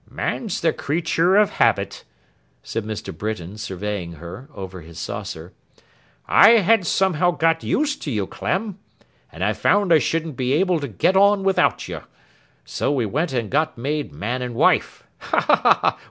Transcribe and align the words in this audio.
'Man's 0.09 0.61
the 0.61 0.73
creature 0.73 1.35
of 1.35 1.51
habit,' 1.51 2.05
said 2.63 2.83
Mr. 2.85 3.15
Britain, 3.15 3.55
surveying 3.55 4.13
her, 4.13 4.49
over 4.51 4.81
his 4.81 4.97
saucer. 4.97 5.53
'I 6.27 6.49
had 6.61 6.87
somehow 6.87 7.29
got 7.29 7.63
used 7.63 8.01
to 8.01 8.09
you, 8.11 8.25
Clem; 8.25 8.79
and 9.31 9.43
I 9.43 9.53
found 9.53 9.93
I 9.93 9.99
shouldn't 9.99 10.37
be 10.37 10.53
able 10.53 10.79
to 10.79 10.87
get 10.87 11.15
on 11.15 11.43
without 11.43 11.87
you. 11.87 12.01
So 12.65 12.91
we 12.91 13.05
went 13.05 13.31
and 13.31 13.51
got 13.51 13.77
made 13.77 14.11
man 14.11 14.41
and 14.41 14.55
wife. 14.55 15.03
Ha! 15.19 15.39
ha! 15.39 15.97